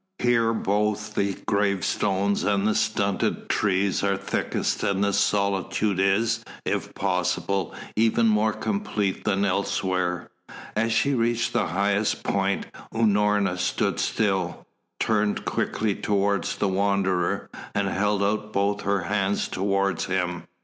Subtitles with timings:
[0.17, 6.95] Here both the gravestones and the stunted trees are thickest, and the solitude is, if
[6.95, 10.31] possible, even more complete than elsewhere.
[10.75, 14.65] As she reached the highest point Unorna stood still,
[14.99, 20.45] turned quickly towards the Wanderer and held out both her hands towards him.